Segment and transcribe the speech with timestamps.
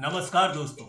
[0.00, 0.84] नमस्कार दोस्तों,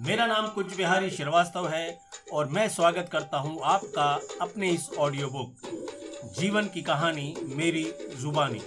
[0.00, 1.98] मेरा नाम कुछ बिहारी श्रीवास्तव है
[2.32, 4.04] और मैं स्वागत करता हूँ आपका
[4.40, 7.82] अपने इस ऑडियो बुक जीवन की कहानी मेरी
[8.20, 8.60] जुबानी।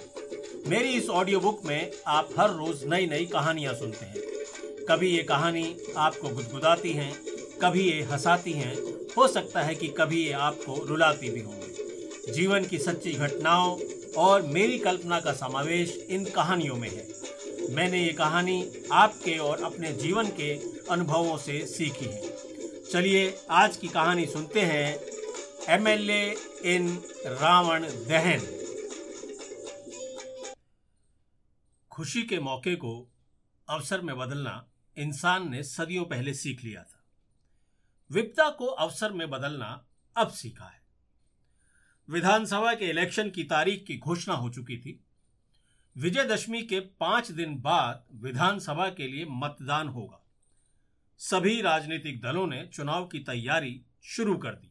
[0.68, 5.22] मेरी इस ऑडियो बुक में आप हर रोज नई नई कहानियाँ सुनते हैं। कभी ये
[5.22, 5.64] कहानी
[5.96, 7.12] आपको गुदगुदाती हैं,
[7.62, 8.74] कभी ये हंसाती हैं,
[9.16, 13.76] हो सकता है कि कभी ये आपको रुलाती भी होंगी। जीवन की सच्ची घटनाओं
[14.18, 17.21] और मेरी कल्पना का समावेश इन कहानियों में है।
[17.72, 20.54] मैंने ये कहानी आपके और अपने जीवन के
[20.88, 22.36] अनुभवों से सीखी है।
[22.92, 24.98] चलिए आज की कहानी सुनते हैं
[25.68, 28.40] एमएलए इन रावण दहन।
[31.90, 33.08] खुशी के मौके को
[33.68, 34.68] अवसर में बदलना
[34.98, 37.04] इंसान ने सदियों पहले सीख लिया था।
[38.10, 40.82] विपदा को अवसर में बदलना अब सीखा है।
[42.10, 45.04] विधानसभा के इलेक्शन की तारीख की घोषणा हो चुकी थी।
[45.96, 50.20] विजयदशमी के पाँच दिन बाद विधानसभा के लिए मतदान होगा।
[51.18, 54.70] सभी राजनीतिक दलों ने चुनाव की तैयारी शुरू कर दी।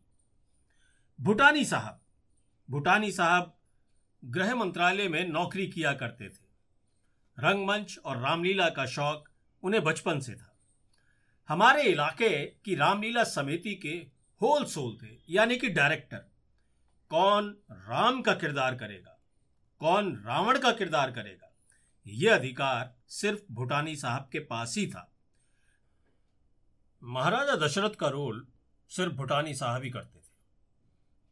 [1.22, 2.02] भूटानी साहब
[2.70, 3.58] भूटानी साहब
[4.26, 6.50] गृह मंत्रालय में नौकरी किया करते थे।
[7.40, 9.30] रंगमंच और रामलीला का शौक
[9.64, 10.58] उन्हें बचपन से था।
[11.50, 14.08] हमारे इलाके की रामलीला समिति के
[14.42, 16.18] होल सोल थे, यानी कि डायरेक्टर।
[17.10, 19.11] कौन राम का किरदार करेगा?
[19.82, 21.52] कौन रावण का किरदार करेगा?
[22.08, 25.12] यह अधिकार सिर्फ़ भूटानी साहब के पास ही था।
[27.04, 28.46] महाराजा दशरथ का रोल
[28.92, 30.34] सिर्फ़ भूटानी साहब ही करते थे।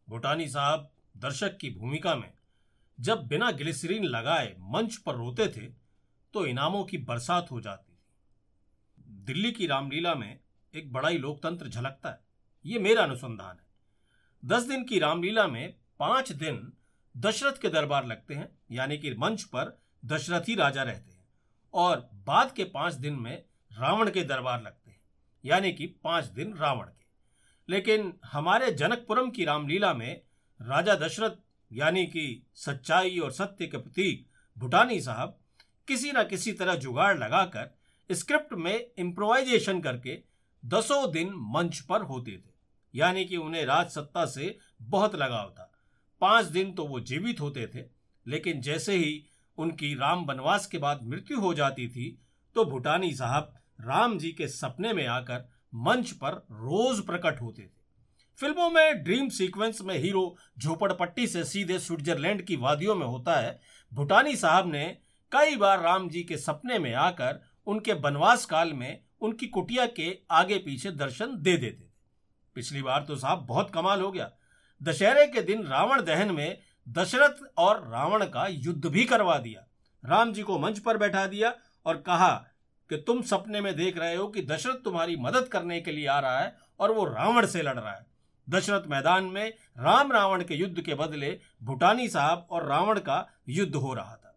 [0.09, 2.31] भूटानी साहब दर्शक की भूमिका में
[2.99, 5.65] जब बिना ग्लिसरीन लगाए मंच पर रोते थे
[6.33, 10.39] तो इनामों की बरसात हो जाती थी। दिल्ली की रामलीला में
[10.73, 12.19] एक बड़ा ही लोकतंत्र झलकता है।
[12.65, 13.65] ये मेरा अनुसंधान है।
[14.45, 16.71] दस दिन की रामलीला में पाँच दिन
[17.19, 21.25] दशरथ के दरबार लगते हैं, यानी कि मंच पर दशरथ ही राजा रहते हैं,
[21.73, 24.99] और बाद के पाँच दिन में रावण के दरबार लगते हैं,
[25.43, 27.05] यानी कि पाँच दिन रावण के।
[27.69, 30.21] लेकिन हमारे जनकपुरम की रामलीला में
[30.59, 31.35] राजा दशरथ,
[31.71, 34.25] यानी कि सच्चाई और सत्य के प्रतीक
[34.57, 35.37] भूटानी साहब,
[35.87, 37.77] किसी न किसी तरह जुगाड़ लगाकर
[38.09, 40.17] स्क्रिप्ट में इम्प्रोवाइजेशन करके
[40.63, 42.51] दसों दिन मंच पर होते थे,
[42.95, 45.68] यानी कि उन्हें राजसत्ता से बहुत लगाव था।
[46.21, 47.83] पाँच दिन तो वो जीवित होते थे,
[48.25, 49.23] लेकिन जैसे ही
[49.57, 52.17] उनकी राम वनवास के बाद मृत्यु हो जाती थी
[52.55, 55.47] तो भूटानी साहब राम जी के सपने में आकर
[55.77, 57.77] मंच पर रोज प्रकट होते थे।
[58.39, 63.59] फ़िल्मों में ड्रीम सीक्वेंस में हीरो झोपड़पट्टी से सीधे स्विट्जरलैंड की वादियों में होता है,
[63.91, 64.85] भूटानी साहब ने
[65.31, 70.17] कई बार राम जी के सपने में आकर उनके वनवास काल में उनकी कुटिया के
[70.31, 71.89] आगे पीछे दर्शन दे देते थे।
[72.55, 74.31] पिछली बार तो साहब बहुत कमाल हो गया
[74.81, 76.57] दशहरे के दिन रावण दहन में
[76.87, 79.65] दशरथ और रावण का युद्ध भी करवा दिया।
[80.03, 81.53] राम जी को मंच पर बैठा दिया
[81.85, 82.31] और कहा
[82.89, 86.19] कि तुम सपने में देख रहे हो कि दशरथ तुम्हारी मदद करने के लिए आ
[86.19, 88.05] रहा है और वो रावण से लड़ रहा है।
[88.47, 93.75] दशरथ मैदान में राम रावण के युद्ध के बदले भूटानी साहब और रावण का युद्ध
[93.75, 94.35] हो रहा था।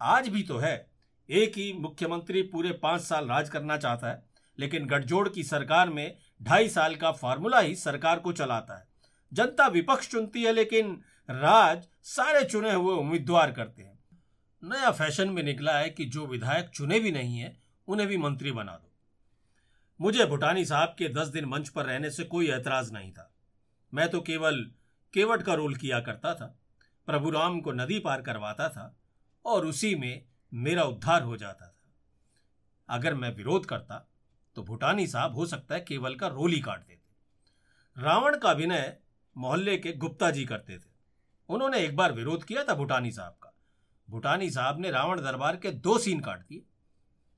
[0.00, 0.90] आज भी तो है।
[1.28, 4.22] एक ही मुख्यमंत्री पूरे पाँच साल राज करना चाहता है,
[4.58, 8.87] लेकिन गठजोड़ की सरकार में ढाई साल का फार्मूला ही सरकार को चलाता है।
[9.32, 11.00] जनता विपक्ष चुनती है, लेकिन
[11.30, 13.98] राज सारे चुने हुए उम्मीदवार करते हैं।
[14.62, 17.56] नया फ़ैशन में निकला है कि जो विधायक चुने भी नहीं है,
[17.88, 18.92] उन्हें भी मंत्री बना दो।
[20.00, 23.30] मुझे भूटानी साहब के दस दिन मंच पर रहने से कोई ऐतराज नहीं था।
[23.92, 24.60] मैं तो केवल
[25.14, 26.58] केवट का रोल किया करता था,
[27.08, 28.94] प्रभु राम को नदी पार करवाता था,
[29.44, 30.22] और उसी में
[30.52, 31.74] मेरा उद्धार हो जाता था।
[32.88, 34.04] अगर मैं विरोध करता
[34.56, 38.96] तो भूटानी साहब हो सकता है केवल का रोल ही काट देते। रावण का अभिनय
[39.38, 40.90] मोहल्ले के गुप्ता जी करते थे।
[41.48, 43.52] उन्होंने एक बार विरोध किया था भूटानी साहब का।
[44.08, 46.62] भूटानी साहब ने रावण दरबार के दो सीन काट दिए।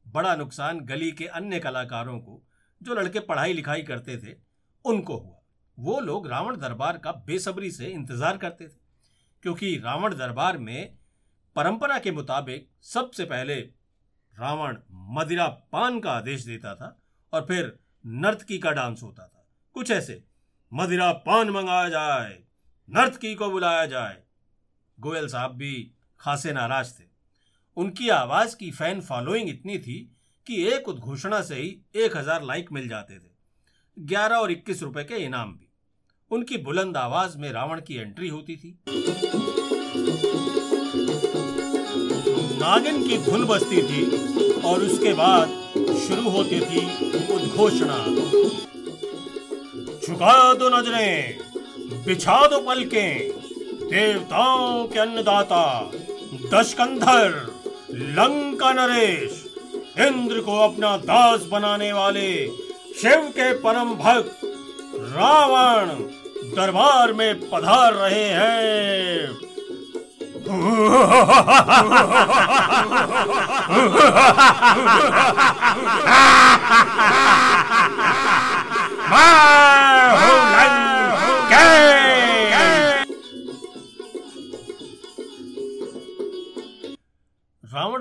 [0.06, 2.42] बड़ा नुकसान गली के अन्य कलाकारों को,
[2.80, 4.36] जो लड़के पढ़ाई लिखाई करते थे,
[4.84, 5.36] उनको हुआ।
[5.78, 8.78] वो लोग रावण दरबार का बेसब्री से इंतज़ार करते थे,
[9.42, 10.96] क्योंकि रावण दरबार में
[11.56, 13.54] परंपरा के मुताबिक सबसे पहले
[14.34, 14.76] रावण
[15.14, 16.96] मदिरा पान का आदेश देता था
[17.32, 19.46] और फिर नर्तकी का डांस होता था।
[19.76, 20.22] कुछ ऐसे
[20.72, 22.38] मदिरा पान मंगाया जाए
[22.88, 24.16] नर्तकी को बुलाया जाए।
[24.98, 25.90] गोयल साहब भी
[26.20, 27.04] खासे नाराज़ थे।
[27.76, 29.98] उनकी आवाज़ की फ़ैन फॉलोइंग इतनी थी
[30.46, 35.04] कि एक उद्घोषणा से ही एक हज़ार लाइक मिल जाते थे। ग्यारह और इक्कीस रुपए
[35.04, 35.68] के इनाम भी।
[36.30, 38.78] उनकी बुलंद आवाज़ में रावण की एंट्री होती थी।
[42.58, 45.48] नागिन की धुन बजती थी और उसके बाद
[45.98, 46.80] शुरू होती थी
[47.34, 47.98] उद्घोषणा।
[50.10, 51.38] झुका दो नज़रें,
[52.06, 53.10] बिछा दो पलके।
[53.90, 55.90] देवताओं के अन्नदाता,
[56.54, 57.28] दशकंधर,
[57.90, 59.44] लंका नरेश,
[59.98, 62.46] इंद्र को अपना दास बनाने वाले
[63.02, 64.40] शिव के परम भक्त
[64.96, 65.86] रावण
[66.56, 69.30] दरबार में पधार रहे हैं।
[79.10, 79.22] रावण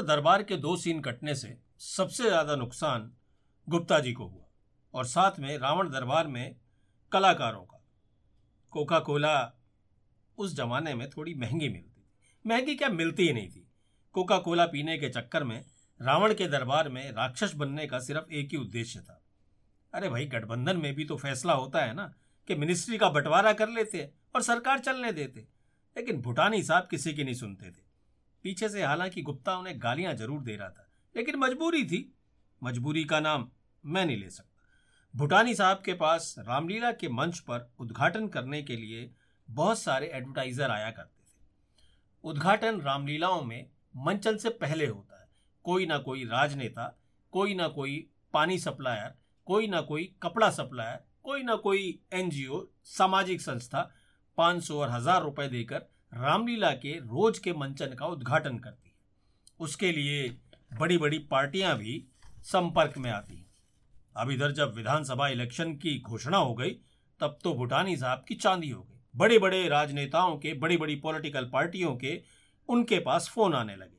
[0.04, 3.12] दरबार के दो सीन कटने से सबसे ज़्यादा नुकसान
[3.70, 4.44] गुप्ता जी को हुआ
[4.94, 6.56] और साथ में रावण दरबार में
[7.12, 7.84] कलाकारों का।
[8.72, 9.62] कोका कोला
[10.38, 12.06] उस जमाने में थोड़ी महँगी मिलती थी।
[12.46, 13.68] महँगी क्या मिलती ही नहीं थी।
[14.14, 15.66] कोका कोला पीने के चक्कर में
[16.02, 19.19] रावण के दरबार में राक्षस बनने का सिर्फ़ एक ही उद्देश्य था।
[19.94, 22.14] अरे भाई, गठबंधन में भी तो फैसला होता है ना
[22.48, 25.40] कि मिनिस्ट्री का बंटवारा कर लेते और सरकार चलने देते।
[25.96, 27.88] लेकिन भूटानी साहब किसी की नहीं सुनते थे।
[28.46, 32.14] पीछे से हालाँकि गुप्ता उन्हें गालियाँ ज़रूर दे रहा था, लेकिन मजबूरी थी।
[32.62, 33.50] मजबूरी का नाम
[33.84, 34.48] मैं नहीं ले सकता।
[35.14, 39.10] भूटानी साहब के पास रामलीला के मंच पर उद्घाटन करने के लिए
[39.50, 41.38] बहुत सारे एडवर्टाइजर आया करते थे।
[42.24, 43.66] उद्घाटन रामलीलाओं में
[43.98, 45.28] मंचन से पहले होता है।
[45.64, 46.96] कोई ना कोई राजनेता,
[47.34, 49.14] कोई ना कोई पानी सप्लायर
[49.50, 53.82] कोई ना कोई कपड़ा सप्लायर कोई ना कोई एनजीओ, सामाजिक संस्था
[54.38, 58.96] 500 और हज़ार रुपए देकर रामलीला के रोज के मंचन का उद्घाटन करती है।
[59.60, 60.30] उसके लिए
[60.80, 62.04] बड़ी बड़ी पार्टियाँ भी
[62.44, 63.46] संपर्क में आती हैं।
[64.16, 66.72] अब इधर जब विधानसभा इलेक्शन की घोषणा हो गई,
[67.20, 71.50] तब तो भूटानी साहब की चांदी हो गई। बड़े बड़े राजनेताओं के बड़ी बड़ी पॉलिटिकल
[71.54, 72.22] पार्टियों के
[72.70, 73.98] उनके पास फ़ोन आने लगे।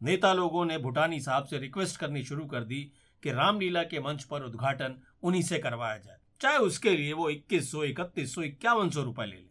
[0.00, 2.90] नेता लोगों ने भूटानी साहब से रिक्वेस्ट करनी शुरू कर दी
[3.22, 7.70] कि रामलीला के मंच पर उद्घाटन उन्हीं से करवाया जाए। चाहे उसके लिए वो इक्कीस
[7.72, 9.50] सौ, इकतीस सौ, इक्यावन सौ रुपए ले लें।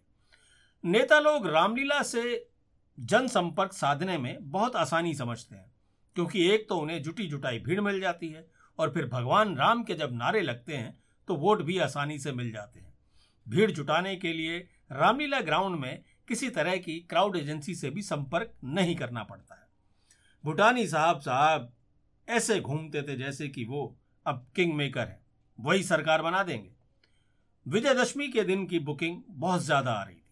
[0.83, 2.49] नेता लोग रामलीला से
[2.97, 5.71] जनसंपर्क साधने में बहुत आसानी समझते हैं,
[6.15, 8.45] क्योंकि एक तो उन्हें जुटी जुटाई भीड़ मिल जाती है
[8.79, 10.97] और फिर भगवान राम के जब नारे लगते हैं
[11.27, 12.93] तो वोट भी आसानी से मिल जाते हैं।
[13.47, 14.57] भीड़ जुटाने के लिए
[14.91, 19.67] रामलीला ग्राउंड में किसी तरह की क्राउड एजेंसी से भी संपर्क नहीं करना पड़ता है।
[20.43, 21.71] भूटानी साहब साहब
[22.27, 23.95] ऐसे घूमते थे जैसे कि वो
[24.25, 25.19] अब किंग मेकर है।
[25.59, 26.69] वही सरकार बना देंगे।
[27.65, 30.23] विजयदशमी के दिन की बुकिंग बहुत ज़्यादा आ रही थी।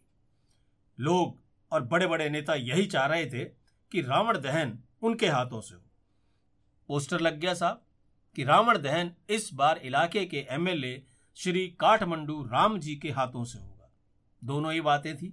[1.00, 1.38] लोग
[1.72, 3.44] और बड़े बड़े नेता यही चाह रहे थे
[3.92, 5.82] कि रावण दहन उनके हाथों से हो।
[6.90, 7.84] पोस्टर लग गया साहब
[8.36, 11.02] कि रावण दहन इस बार इलाके के एमएलए
[11.38, 13.92] श्री काठमांडू राम जी के हाथों से होगा।
[14.42, 15.28] दोनों ही बातें थी।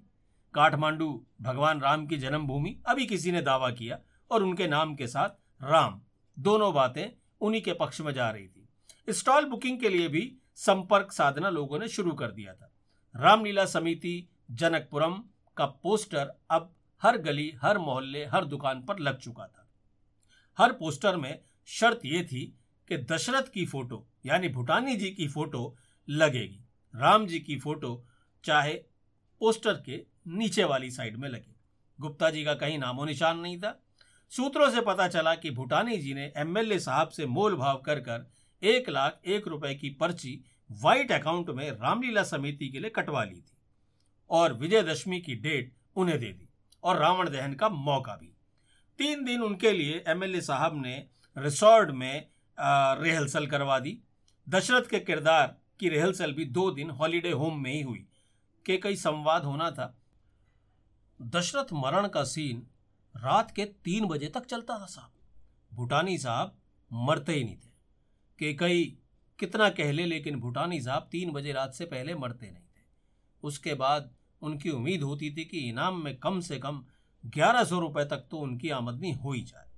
[0.55, 1.09] काठमांडू
[1.43, 3.99] भगवान राम की जन्मभूमि अभी किसी ने दावा किया
[4.31, 6.01] और उनके नाम के साथ राम
[6.39, 7.09] दोनों बातें
[7.41, 8.69] उन्हीं के पक्ष में जा रही थी।
[9.11, 12.73] स्टॉल बुकिंग के लिए भी संपर्क साधना लोगों ने शुरू कर दिया था।
[13.17, 15.25] रामलीला समिति, जनकपुरम
[15.57, 19.71] का पोस्टर अब हर गली, हर मोहल्ले, हर दुकान पर लग चुका था।
[20.59, 22.59] हर पोस्टर में शर्त यह थी
[22.89, 25.77] कि दशरथ की फ़ोटो, यानी भूटानी जी की फ़ोटो
[26.09, 26.61] लगेगी।
[26.97, 28.07] राम जी की फ़ोटो
[28.45, 28.75] चाहे
[29.41, 31.55] पोस्टर के नीचे वाली साइड में लगे।
[32.01, 33.83] गुप्ता जी का कहीं नामो निशान नहीं था।
[34.33, 38.27] सूत्रों से पता चला कि भूटानी जी ने एमएलए साहब से मोल भाव कर कर
[38.63, 40.41] एक लाख एक रुपए की पर्ची
[40.71, 43.57] व्हाइट अकाउंट में रामलीला समिति के लिए कटवा ली थी
[44.31, 46.49] और विजयदशमी की डेट उन्हें दे दी
[46.83, 48.33] और रावण दहन का मौका भी।
[48.99, 50.97] तीन दिन उनके लिए एमएलए साहब ने
[51.37, 52.27] रिसोर्ट में
[52.59, 53.99] रिहर्सल करवा दी।
[54.47, 58.07] दशरथ के किरदार की रिहर्सल भी दो दिन हॉलीडे होम में ही हुई।
[58.67, 59.95] के कई संवाद होना था।
[61.21, 62.67] दशरथ मरण का सीन
[63.17, 65.11] रात के तीन बजे तक चलता था साहब।
[65.75, 66.59] भूटानी साहब
[66.93, 67.71] मरते ही नहीं थे।
[68.39, 68.99] के कई
[69.39, 72.83] कितना कह ले, लेकिन भूटानी साहब तीन बजे रात से पहले मरते नहीं थे।
[73.43, 76.87] उसके बाद उनकी उम्मीद होती थी कि इनाम में कम से कम
[77.27, 79.71] ग्यारह सौ रुपए तक तो उनकी आमदनी हो ही जाए।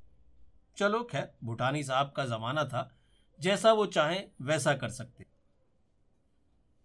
[0.77, 2.97] चलो खैर, भूटानी साहब का जमाना था।
[3.41, 5.27] जैसा वो चाहें, वैसा कर सकते।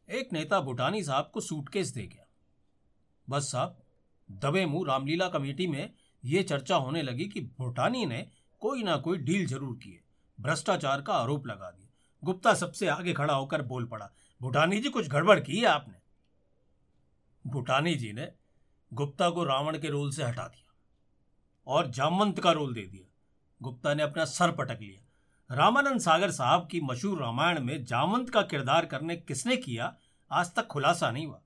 [0.09, 2.25] एक नेता भूटानी साहब को सूटकेस दे गया।
[3.29, 3.83] बस साहब,
[4.31, 5.93] दबे मुँह रामलीला कमेटी में
[6.23, 8.25] ये चर्चा होने लगी कि भूटानी ने
[8.61, 10.01] कोई ना कोई डील ज़रूर की है।
[10.39, 11.89] भ्रष्टाचार का आरोप लगा दिया।
[12.23, 14.09] गुप्ता सबसे आगे खड़ा होकर बोल पड़ा,
[14.41, 15.95] भूटानी जी, कुछ गड़बड़ की है आपने?
[17.45, 18.31] भूटानी जी ने
[18.91, 20.73] गुप्ता को रावण के रोल से हटा दिया
[21.67, 23.09] और जामवंत का रोल दे दिया।
[23.61, 28.41] गुप्ता ने अपना सर पटक लिया। रामानंद सागर साहब की मशहूर रामायण में जामवंत का
[28.41, 29.95] किरदार करने किसने किया,
[30.31, 31.41] आज तक खुलासा नहीं हुआ।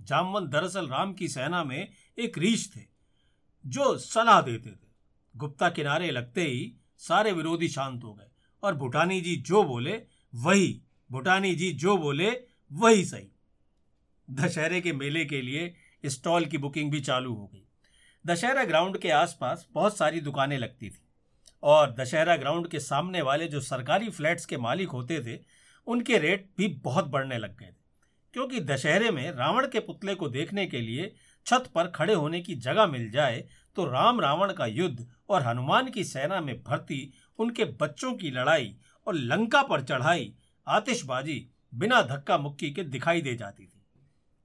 [0.00, 2.95] जामवंत दरअसल राम की सेना में एक रीछ थे।
[3.66, 4.86] जो सलाह देते थे।
[5.36, 8.26] गुप्ता किनारे लगते ही सारे विरोधी शांत हो गए
[8.62, 10.02] और भूटानी जी जो बोले,
[10.34, 12.30] वही, भूटानी जी जो बोले,
[12.72, 13.28] वही सही।
[14.30, 15.74] दशहरे के मेले के लिए
[16.06, 17.62] स्टॉल की बुकिंग भी चालू हो गई।
[18.26, 21.08] दशहरा ग्राउंड के आसपास बहुत सारी दुकानें लगती थी
[21.62, 25.40] और दशहरा ग्राउंड के सामने वाले जो सरकारी फ्लैट्स के मालिक होते थे,
[25.86, 27.86] उनके रेट भी बहुत बढ़ने लग गए थे।
[28.32, 31.14] क्योंकि दशहरे में रावण के पुतले को देखने के लिए
[31.46, 33.44] छत पर खड़े होने की जगह मिल जाए
[33.76, 38.74] तो राम रावण का युद्ध और हनुमान की सेना में भर्ती, उनके बच्चों की लड़ाई
[39.06, 40.32] और लंका पर चढ़ाई,
[40.66, 43.82] आतिशबाजी बिना धक्का मुक्की के दिखाई दे जाती थी।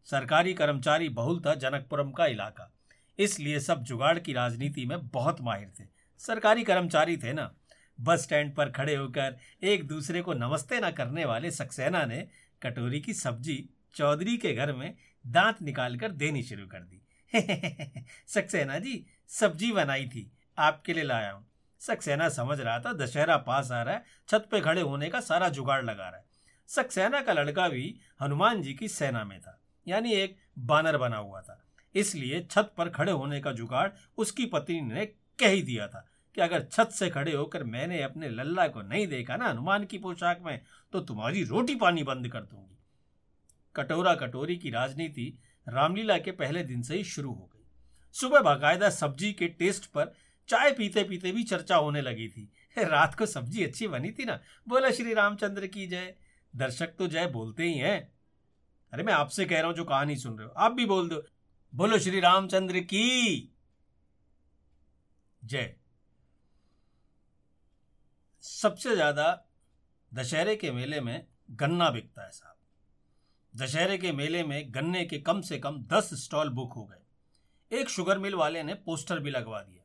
[0.07, 2.71] सरकारी कर्मचारी बहुल था जनकपुरम का इलाका,
[3.19, 5.83] इसलिए सब जुगाड़ की राजनीति में बहुत माहिर थे।
[6.21, 7.51] सरकारी कर्मचारी थे ना।
[7.99, 12.27] बस स्टैंड पर खड़े होकर एक दूसरे को नमस्ते न करने वाले सक्सेना ने
[12.61, 13.57] कटोरी की सब्ज़ी
[13.95, 14.93] चौधरी के घर में
[15.27, 17.01] दांत निकालकर देनी शुरू कर दी।
[18.27, 21.45] सक्सेना जी, सब्ज़ी बनाई थी, आपके लिए लाया हूँ।
[21.79, 25.49] सक्सेना समझ रहा था दशहरा पास आ रहा है, छत पे खड़े होने का सारा
[25.49, 26.25] जुगाड़ लगा रहा है।
[26.67, 31.41] सक्सेना का लड़का भी हनुमान जी की सेना में था, यानी एक बानर बना हुआ
[31.41, 31.63] था।
[31.95, 35.05] इसलिए छत पर खड़े होने का जुगाड़ उसकी पत्नी ने
[35.39, 39.07] कह ही दिया था कि अगर छत से खड़े होकर मैंने अपने लल्ला को नहीं
[39.07, 40.61] देखा ना हनुमान की पोशाक में
[40.93, 42.77] तो तुम्हारी रोटी पानी बंद कर दूँगी।
[43.75, 47.65] कटोरा कटोरी की राजनीति रामलीला के पहले दिन से ही शुरू हो गई।
[48.13, 50.13] सुबह बाकायदा सब्ज़ी के टेस्ट पर
[50.47, 54.39] चाय पीते पीते भी चर्चा होने लगी थी। रात को सब्ज़ी अच्छी बनी थी ना?
[54.67, 56.15] बोला, श्री रामचंद्र की जय।
[56.55, 58.13] दर्शक तो जय बोलते ही हैं।
[58.93, 61.23] अरे, मैं आपसे कह रहा हूँ जो कहानी सुन रहे हो, आप भी बोल दो।
[61.75, 63.53] बोलो, श्री रामचंद्र की
[65.43, 65.75] जय।
[68.41, 69.47] सबसे ज़्यादा
[70.13, 72.50] दशहरे के मेले में गन्ना बिकता है साहब।
[73.53, 77.89] दशहरे के मेले में गन्ने के कम से कम दस स्टॉल बुक हो गए। एक
[77.89, 79.83] शुगर मिल वाले ने पोस्टर भी लगवा दिया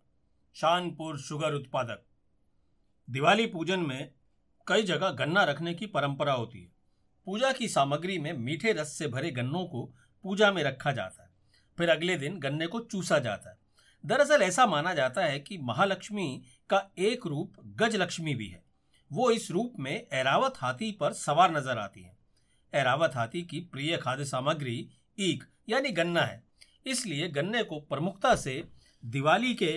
[0.56, 2.02] शानपुर शुगर उत्पादक।
[3.08, 4.10] दिवाली पूजन में
[4.66, 6.70] कई जगह गन्ना रखने की परंपरा होती है।
[7.26, 9.84] पूजा की सामग्री में मीठे रस से भरे गन्नों को
[10.24, 11.30] पूजा में रखा जाता है।
[11.78, 13.58] फिर अगले दिन गन्ने को चूसा जाता है।
[14.04, 18.64] दरअसल ऐसा माना जाता है कि महालक्ष्मी का एक रूप गजलक्ष्मी भी है।
[19.10, 22.15] वो इस रूप में ऐरावत हाथी पर सवार नज़र आती है।
[22.76, 26.42] ऐरावत हाथी की प्रिय खाद्य सामग्री ईक यानी गन्ना है।
[26.86, 28.62] इसलिए गन्ने को प्रमुखता से
[29.02, 29.72] दिवाली के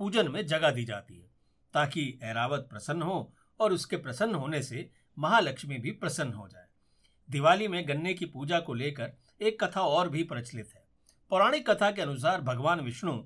[0.00, 1.30] पूजन में जगह दी जाती है,
[1.74, 6.66] ताकि ऐरावत प्रसन्न हो और उसके प्रसन्न होने से महालक्ष्मी भी प्रसन्न हो जाए।
[7.28, 10.84] दिवाली में गन्ने की पूजा को लेकर एक कथा और भी प्रचलित है।
[11.30, 13.22] पौराणिक कथा के अनुसार भगवान विष्णु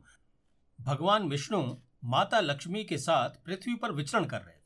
[0.79, 1.63] भगवान विष्णु
[2.05, 4.57] माता लक्ष्मी के साथ पृथ्वी पर विचरण कर रहे थे।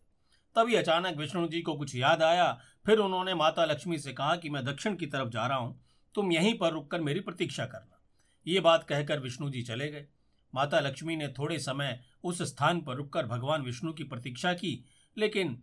[0.56, 4.50] तभी अचानक विष्णु जी को कुछ याद आया फिर उन्होंने माता लक्ष्मी से कहा कि
[4.50, 5.80] मैं दक्षिण की तरफ़ जा रहा हूँ,
[6.14, 8.00] तुम यहीं पर रुककर मेरी प्रतीक्षा करना।
[8.46, 10.06] ये बात कहकर विष्णु जी चले गए।
[10.52, 14.84] माता लक्ष्मी ने थोड़े समय उस स्थान पर रुककर भगवान विष्णु की प्रतीक्षा की,
[15.16, 15.62] लेकिन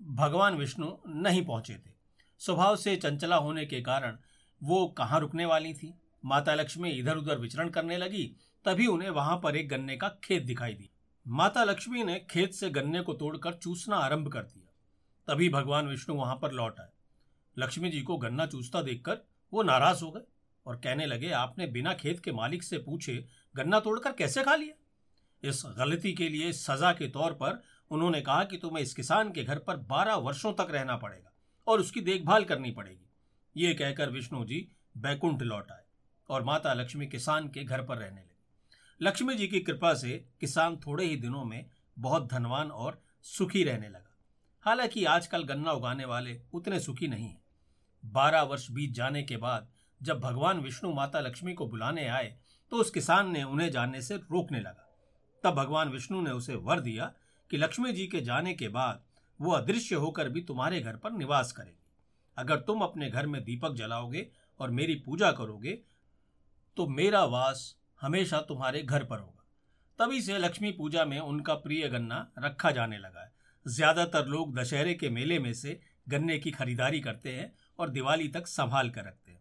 [0.00, 1.90] भगवान विष्णु नहीं पहुँचे थे।
[2.40, 4.18] स्वभाव से चंचला होने के कारण
[4.60, 5.92] वो कहाँ रुकने वाली थी?
[6.24, 8.24] माता लक्ष्मी इधर उधर विचरण करने लगी,
[8.64, 10.90] तभी उन्हें वहाँ पर एक गन्ने का खेत दिखाई दी
[11.26, 14.67] माता लक्ष्मी ने खेत से गन्ने को तोड़कर चूसना आरंभ कर दिया।
[15.28, 16.88] तभी भगवान विष्णु वहाँ पर लौट आए।
[17.58, 19.18] लक्ष्मी जी को गन्ना चूसता देखकर
[19.52, 20.22] वो नाराज़ हो गए
[20.66, 23.24] और कहने लगे, आपने बिना खेत के मालिक से पूछे
[23.56, 25.48] गन्ना तोड़कर कैसे खा लिया?
[25.48, 29.44] इस गलती के लिए सजा के तौर पर उन्होंने कहा कि तुम्हें इस किसान के
[29.44, 31.32] घर पर बारह वर्षों तक रहना पड़ेगा
[31.66, 33.06] और उसकी देखभाल करनी पड़ेगी।
[33.56, 34.66] ये कहकर विष्णु जी
[34.96, 35.84] बैकुंठ लौट आए
[36.28, 40.76] और माता लक्ष्मी किसान के घर पर रहने लगे। लक्ष्मी जी की कृपा से किसान
[40.76, 41.64] थोड़े ही दिनों में
[41.98, 44.07] बहुत धनवान और सुखी रहने लगा।
[44.64, 47.40] हालाँकि आजकल गन्ना उगाने वाले उतने सुखी नहीं हैं।
[48.04, 49.68] बारह वर्ष बीत जाने के बाद
[50.00, 52.36] जब भगवान विष्णु माता लक्ष्मी को बुलाने आए
[52.72, 54.84] तो उस किसान ने उन्हें जाने से रोकने लगा।
[55.44, 57.12] तब भगवान विष्णु ने उसे वर दिया
[57.50, 59.02] कि लक्ष्मी जी के जाने के बाद
[59.40, 61.84] वो अदृश्य होकर भी तुम्हारे घर पर निवास करेगी।
[62.36, 64.26] अगर तुम अपने घर में दीपक जलाओगे
[64.60, 65.78] और मेरी पूजा करोगे
[66.76, 69.44] तो मेरा वास हमेशा तुम्हारे घर पर होगा।
[69.98, 73.32] तभी से लक्ष्मी पूजा में उनका प्रिय गन्ना रखा जाने लगा है।
[73.68, 78.46] ज़्यादातर लोग दशहरे के मेले में से गन्ने की खरीदारी करते हैं और दिवाली तक
[78.46, 79.40] संभाल कर रखते हैं।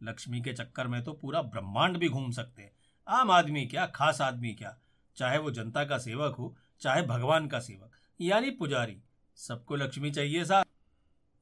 [0.00, 2.72] लक्ष्मी के चक्कर में तो पूरा ब्रह्मांड भी घूम सकते हैं।
[3.06, 4.76] आम आदमी क्या, खास आदमी क्या?
[5.16, 8.96] चाहे वो जनता का सेवक हो, चाहे भगवान का सेवक, यानी पुजारी,
[9.36, 10.62] सबको लक्ष्मी चाहिए सा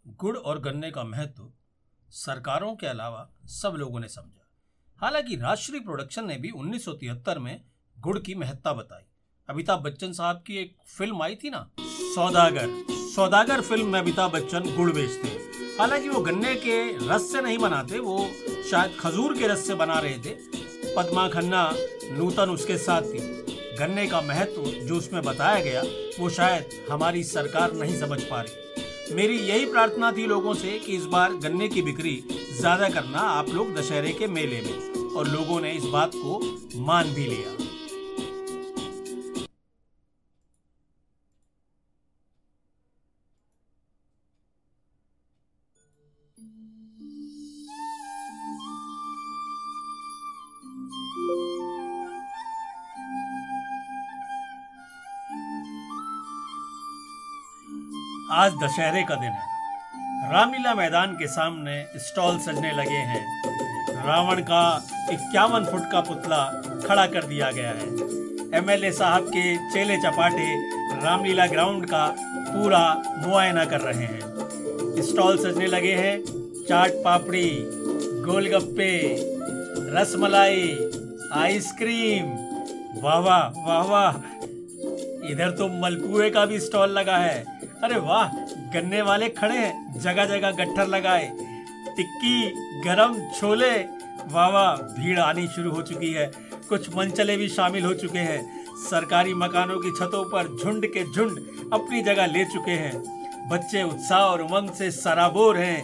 [0.06, 1.52] गुड़ और गन्ने का महत्व
[2.11, 4.49] सरकारों के अलावा सब लोगों ने समझा।
[5.00, 7.61] हालाँकि राजश्री प्रोडक्शन ने भी उन्नीस सौ तिहत्तर में
[7.97, 9.04] गुड़ की महत्ता बताई।
[9.49, 11.71] अमिताभ बच्चन साहब की एक फ़िल्म आई थी ना?
[12.16, 16.76] सौदागर। सौदागर फ़िल्म में अमिताभ बच्चन गुड़ बेचते हैं। हालाँकि वो गन्ने के
[17.08, 18.30] रस से नहीं बनाते, वो
[18.70, 20.30] शायद खजूर के रस से बना रहे थे।
[20.96, 21.75] पद्मा खन्ना
[22.12, 23.18] नूतन उसके साथ थी।
[23.78, 25.82] गन्ने का महत्व जो उसमें बताया गया,
[26.20, 30.92] वो शायद हमारी सरकार नहीं समझ पा रही। मेरी यही प्रार्थना थी लोगों से कि
[30.92, 32.25] इस बार गन्ने की बिक्री
[32.61, 36.40] ज़्यादा करना आप लोग दशहरे के मेले में। और लोगों ने इस बात को
[36.76, 37.65] मान भी लिया।
[58.33, 59.47] आज दशहरे का दिन है।
[60.33, 63.42] रामलीला मैदान के सामने स्टॉल सजने लगे हैं।
[64.06, 67.87] रावण का इक्यावन फुट का पुतला खड़ा कर दिया गया है।
[68.59, 70.71] एमएलए साहब के चेले चपाटे
[71.04, 74.21] रामलीला ग्राउंड का पूरा मुआयना कर रहे हैं।
[75.02, 76.23] स्टॉल सजने लगे हैं।
[76.68, 77.62] Chaat papdi,
[78.23, 79.16] golgappe,
[79.95, 80.90] rasmalai,
[81.33, 82.25] ice cream.
[83.02, 84.16] वाह वाह वाह वाह।
[85.30, 88.28] इधर तो मलपुए का भी स्टॉल लगा है। अरे वाह,
[88.73, 91.25] गन्ने वाले खड़े हैं जगह जगह गट्ठर लगाए।
[91.97, 92.49] टिक्की,
[92.85, 93.71] गरम, छोले।
[94.26, 96.30] वाह वाह, भीड़ आनी शुरू हो चुकी है।
[96.68, 101.38] कुछ मंचले भी शामिल हो चुके हैं। सरकारी मकानों की छतों पर झुंड के झुंड
[101.73, 103.02] अपनी जगह ले चुके हैं।
[103.49, 105.83] बच्चे उत्साह और उमंग से सराबोर हैं।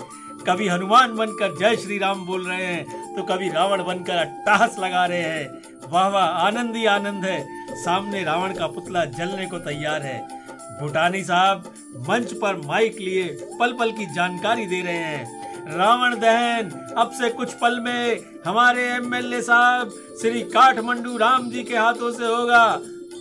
[0.48, 5.04] कभी हनुमान बनकर जय श्री राम बोल रहे हैं तो कभी रावण बनकर अट्टाहस लगा
[5.06, 5.48] रहे हैं।
[5.90, 7.46] वाह वाह, आनंद ही आनंद है।
[7.76, 10.41] सामने रावण का पुतला जलने को तैयार है।
[10.82, 11.72] भूटानी साहब
[12.08, 13.24] मंच पर माइक लिए
[13.60, 18.86] पल पल की जानकारी दे रहे हैं। रावण दहन, अब से कुछ पल में हमारे
[18.86, 22.64] एमएलए साहब श्री काठमंडू राम जी के हाथों से होगा।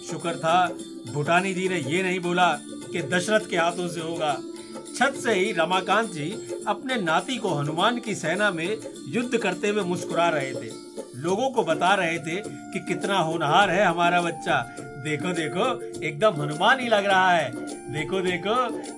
[0.09, 0.65] शुक्र था,
[1.13, 2.47] भूटानी जी ने ये नहीं बोला
[2.91, 4.37] कि दशरथ के हाथों से होगा।
[4.95, 6.29] छत से ही रमाकांत जी
[6.67, 10.69] अपने नाती को हनुमान की सेना में युद्ध करते हुए मुस्कुरा रहे थे।
[11.15, 14.61] लोगों को बता रहे थे कि कितना होनहार है हमारा बच्चा।
[15.03, 15.65] देखो देखो,
[16.01, 17.51] एकदम हनुमान ही लग रहा है।
[17.93, 18.55] देखो देखो,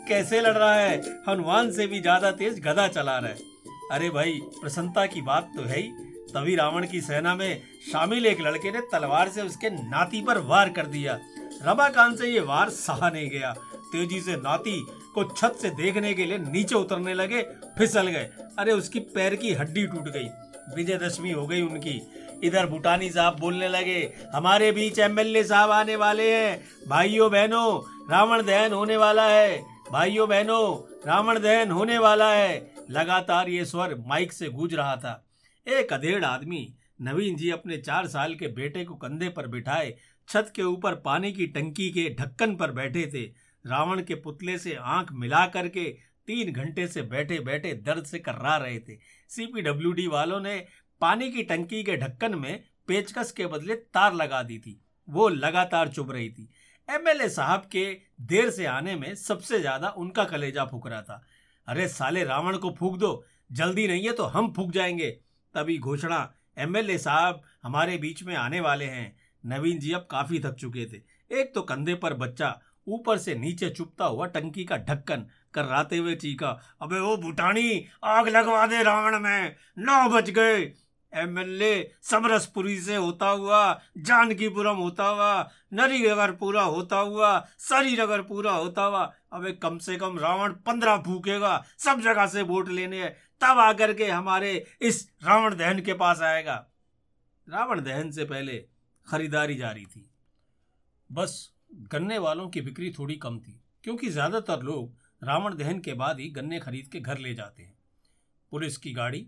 [0.08, 0.98] कैसे लड़ रहा है।
[1.30, 3.52] हनुमान से भी ज़्यादा तेज गदा चला रहा है।
[3.92, 5.92] अरे भाई, प्रसन्नता की बात तो है ही।
[6.34, 10.70] तभी रावण की सेना में शामिल एक लड़के ने तलवार से उसके नाती पर वार
[10.70, 11.18] कर दिया।
[11.64, 13.52] रमाकांत से ये वार सहा नहीं गया।
[13.92, 14.80] तेज़ी से नाती
[15.14, 17.42] को छत से देखने के लिए नीचे उतरने लगे,
[17.78, 18.30] फिसल गए।
[18.60, 20.30] अरे, उसकी पैर की हड्डी टूट गई।
[20.76, 22.02] विजयदशमी हो गई उनकी।
[22.44, 28.44] इधर भूटानी साहब बोलने लगे, हमारे बीच एमएलए साहब आने वाले हैं। भाइयों, बहनों, रावण
[28.44, 34.34] दहन होने वाला है। भाइयों, बहनों, रावण दहन होने वाला है। लगातार ये स्वर माइक
[34.34, 35.26] से गूंज रहा था।
[35.68, 39.94] एक अधेड़ आदमी, नवीन जी अपने चार साल के बेटे को कंधे पर बिठाए,
[40.30, 44.76] छत के ऊपर पानी की टंकी के ढक्कन पर बैठे थे। रावण के पुतले से
[44.76, 45.84] आँख मिला करके
[46.28, 48.98] तीन घंटे से बैठे बैठे दर्द से कर्रा रहे थे।
[49.30, 50.56] सीपीडब्ल्यूडी वालों ने
[51.02, 55.88] पानी की टंकी के ढक्कन में पेचकस के बदले तार लगा दी थी। वो लगातार
[55.88, 56.50] चुभ रही थी।
[56.90, 57.86] एमएलए साहब के
[58.22, 61.24] देर से आने में सबसे ज़्यादा उनका कलेजा फूक रहा था।
[61.68, 65.10] अरे साले रावण को फूक दो, जल्दी नहीं है तो हम फूक जाएँगे।
[65.56, 70.56] तभी घोषणा एमएलए साहब हमारे बीच में आने वाले हैं। नवीन जी अब काफ़ी थक
[70.56, 72.50] चुके थे। एक तो कंधे पर बच्चा
[72.88, 78.28] ऊपर से नीचे चुपता हुआ टंकी का ढक्कन कराते हुए चीखा, अबे ओ भूटानी, आग
[78.28, 80.74] लगवा दे रावण में, नौ बज गए।
[81.16, 88.52] एमएलए समरसपुरी से होता हुआ, जानकीपुरम होता हुआ नरी नरीनगर पूरा होता हुआ, सरीनगर पूरा
[88.52, 93.06] होता हुआ, अबे कम से कम रावण पंद्रह फूकेगा सब जगह से वोट लेने,
[93.42, 96.68] तब आकर के हमारे इस रावण दहन के पास आएगा।
[97.50, 98.66] रावण दहन से पहले
[99.08, 100.10] खरीदारी जारी थी।
[101.12, 106.20] बस गन्ने वालों की बिक्री थोड़ी कम थी, क्योंकि ज़्यादातर लोग रावण दहन के बाद
[106.20, 107.76] ही गन्ने खरीद के घर ले जाते हैं।
[108.52, 109.26] पुलिस की गाड़ी,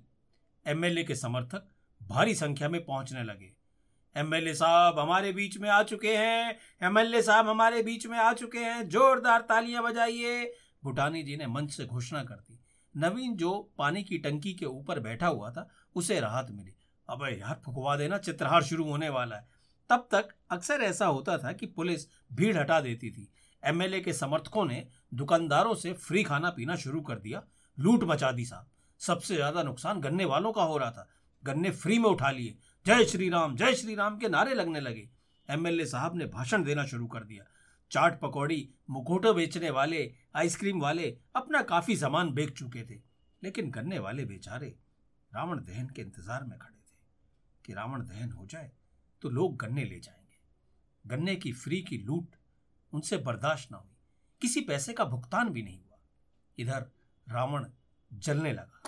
[0.66, 1.68] एमएलए के समर्थक
[2.02, 3.52] भारी संख्या में पहुँचने लगे।
[4.16, 8.60] एमएलए साहब हमारे बीच में आ चुके हैं, एमएलए साहब हमारे बीच में आ चुके
[8.60, 10.46] हैं, जोरदार तालियाँ बजाइए।
[10.84, 12.60] भूटानी जी ने मंच से घोषणा कर दी।
[12.96, 16.76] नवीन जो पानी की टंकी के ऊपर बैठा हुआ था, उसे राहत मिली।
[17.10, 19.48] अब यार, फुकवा देना, चित्रहार शुरू होने वाला है।
[19.90, 23.28] तब तक अक्सर ऐसा होता था कि पुलिस भीड़ हटा देती थी।
[23.64, 27.44] एमएलए के समर्थकों ने दुकानदारों से फ्री खाना पीना शुरू कर दिया।
[27.78, 28.70] लूट मचा दी साहब।
[29.02, 31.10] सबसे ज़्यादा नुकसान गन्ने वालों का हो रहा था।
[31.44, 35.10] गन्ने फ्री में उठा लिए। जय श्री राम जय श्री राम के नारे लगने लगे।
[35.50, 37.44] एमएलए साहब ने भाषण देना शुरू कर दिया।
[37.92, 43.00] चाट पकौड़ी, मुखोटे बेचने वाले, आइसक्रीम वाले अपना काफ़ी सामान बेच चुके थे।
[43.42, 44.68] लेकिन गन्ने वाले बेचारे
[45.32, 46.96] रावण दहन के इंतज़ार में खड़े थे
[47.66, 48.72] कि रावण दहन हो जाए
[49.26, 50.38] तो लोग गन्ने ले जाएँगे।
[51.08, 52.36] गन्ने की फ्री की लूट
[52.94, 53.96] उनसे बर्दाश्त ना हुई।
[54.42, 55.98] किसी पैसे का भुगतान भी नहीं हुआ।
[56.60, 56.86] इधर
[57.30, 57.66] रावण
[58.14, 58.82] जलने लगा।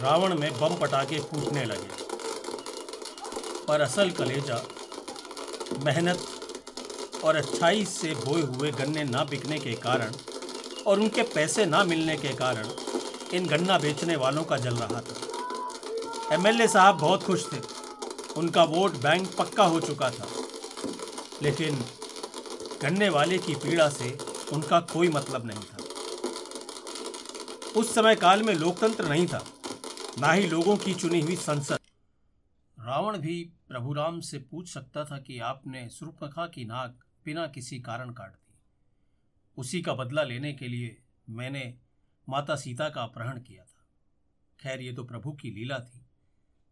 [0.00, 1.88] रावण में बम पटाखे फूटने लगे।
[3.64, 4.68] पर असल कलेजा,
[5.84, 6.18] मेहनत
[7.24, 10.12] और अच्छाई से बोए हुए गन्ने ना बिकने के कारण
[10.86, 12.68] और उनके पैसे ना मिलने के कारण
[13.34, 15.14] इन गन्ना बेचने वालों का जल रहा था।
[16.34, 17.58] एमएलए साहब बहुत खुश थे।
[18.36, 20.26] उनका वोट बैंक पक्का हो चुका था।
[21.42, 21.84] लेकिन
[22.82, 24.18] गन्ने वाले की पीड़ा से
[24.52, 25.76] उनका कोई मतलब नहीं था।
[27.80, 29.46] उस समय काल में लोकतंत्र नहीं था।
[30.18, 31.78] ना ही लोगों की चुनी हुई संसद।
[32.80, 37.80] रावण भी प्रभु राम से पूछ सकता था कि आपने सुरपखा की नाक बिना किसी
[37.80, 38.45] कारण काट दी।
[39.56, 41.78] उसी का बदला लेने के लिए मैंने
[42.28, 43.86] माता सीता का अपहरण किया था।
[44.60, 46.06] खैर, ये तो प्रभु की लीला थी।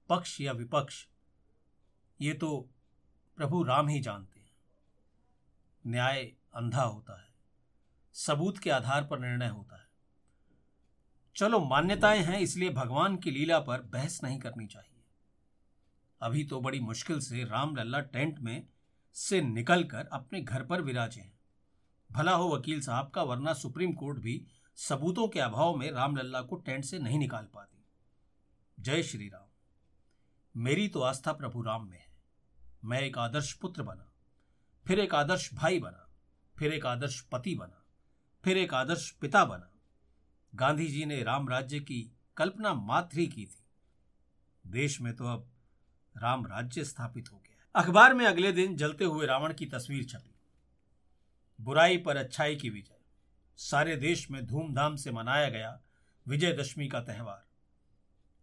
[0.09, 1.07] पक्ष या विपक्ष,
[2.21, 2.71] ये तो
[3.37, 4.53] प्रभु राम ही जानते हैं।
[5.87, 7.35] न्याय अंधा होता है,
[8.15, 9.89] सबूत के आधार पर निर्णय होता है।
[11.37, 15.05] चलो, मान्यताएँ हैं, इसलिए भगवान की लीला पर बहस नहीं करनी चाहिए।
[16.21, 18.67] अभी तो बड़ी मुश्किल से रामलला टेंट में
[19.15, 21.34] से निकलकर अपने घर पर विराजे हैं।
[22.15, 24.47] भला हो वकील साहब का, वरना सुप्रीम कोर्ट भी
[24.77, 27.85] सबूतों के अभाव में रामलल्ला को टेंट से नहीं निकाल पाती।
[28.81, 29.49] जय श्री राम।
[30.57, 32.13] मेरी तो आस्था प्रभु राम में है।
[32.85, 34.13] मैं एक आदर्श पुत्र बना,
[34.87, 36.09] फिर एक आदर्श भाई बना,
[36.59, 37.85] फिर एक आदर्श पति बना,
[38.45, 39.71] फिर एक आदर्श पिता बना।
[40.55, 42.03] गांधी जी ने राम राज्य की
[42.37, 43.65] कल्पना मात्र ही की थी।
[44.67, 45.49] देश में तो अब
[46.15, 50.34] राम राज्य स्थापित हो गया अखबार में अगले दिन जलते हुए रावण की तस्वीर छपी।
[51.61, 52.97] बुराई पर अच्छाई की विजय।
[53.57, 55.81] सारे देश में धूमधाम से मनाया गया
[56.29, 57.47] विजयदशमी का त्यौहार।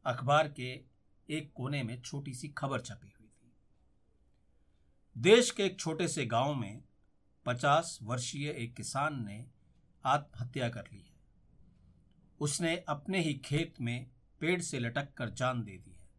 [0.05, 0.83] अखबार के
[1.29, 3.53] एक कोने में छोटी सी खबर छपी हुई थी।
[5.17, 6.83] देश के एक छोटे से गाँव में
[7.45, 9.45] पचास वर्षीय एक किसान ने
[10.05, 11.21] आत्महत्या कर ली है।
[12.39, 16.09] उसने अपने ही खेत में पेड़ से लटक कर जान दे दी है।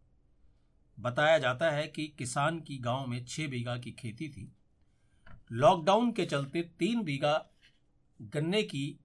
[1.01, 4.57] बताया जाता है कि किसान की गाँव में छह बीघा की खेती थी।
[5.55, 7.51] लॉकडाउन के चलते तीन बीघा
[8.23, 9.01] गन्ने की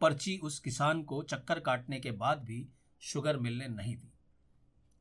[0.00, 2.68] पर्ची उस किसान को चक्कर काटने के बाद भी
[3.00, 4.12] शुगर मिलने नहीं दी।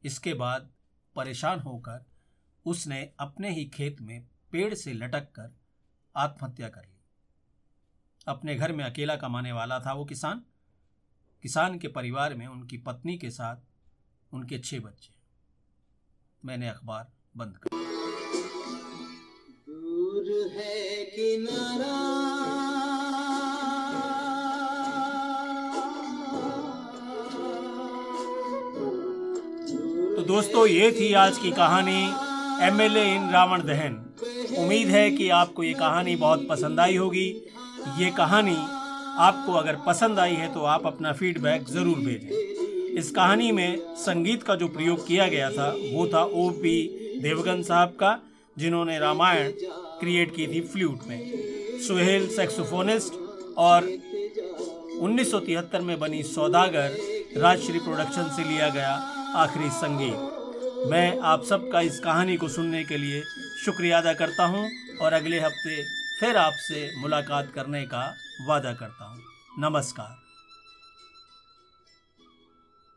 [0.04, 0.70] इसके बाद
[1.15, 2.06] परेशान होकर
[2.65, 5.56] उसने अपने ही खेत में पेड़ से लटक कर
[6.15, 7.00] आत्महत्या कर ली।
[8.28, 10.44] अपने घर में अकेला कमाने वाला था वो किसान।
[11.42, 13.58] किसान के परिवार में उनकी पत्नी के साथ
[14.34, 15.13] उनके छह बच्चे।
[16.46, 17.79] मैंने अखबार बंद कर
[21.20, 21.26] तो
[30.24, 32.02] दोस्तों, ये थी आज की कहानी
[32.68, 33.98] एमएलए इन रावण दहन।
[34.58, 37.28] उम्मीद है कि आपको ये कहानी बहुत पसंद आई होगी।
[37.98, 38.56] ये कहानी
[39.20, 44.44] आपको अगर पसंद आई है तो आप अपना फीडबैक ज़रूर भेजें। इस कहानी में संगीत
[44.44, 48.18] का जो प्रयोग किया गया था, वो था ओ पी देवगन साहब का,
[48.58, 49.52] जिन्होंने रामायण
[50.00, 51.20] क्रिएट की थी फ्लूट में।
[51.88, 53.14] सुहेल सेक्सोफोनिस्ट
[53.58, 53.88] और
[55.02, 56.98] 1973 में बनी सौदागर
[57.38, 58.94] राजश्री प्रोडक्शन से लिया गया
[59.36, 63.22] आखिरी संगीत। मैं आप सबका इस कहानी को सुनने के लिए
[63.66, 64.70] शुक्रिया अदा करता हूँ
[65.02, 65.84] और अगले हफ़्ते
[66.20, 68.06] फिर आपसे मुलाकात करने का
[68.48, 69.22] वादा करता हूँ।
[69.60, 70.29] नमस्कार।